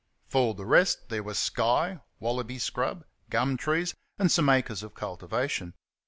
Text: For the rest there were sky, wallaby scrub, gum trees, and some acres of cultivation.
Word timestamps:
For 0.25 0.55
the 0.55 0.65
rest 0.65 1.09
there 1.09 1.21
were 1.21 1.35
sky, 1.35 1.99
wallaby 2.19 2.57
scrub, 2.57 3.05
gum 3.29 3.55
trees, 3.55 3.93
and 4.17 4.31
some 4.31 4.49
acres 4.49 4.81
of 4.81 4.95
cultivation. 4.95 5.75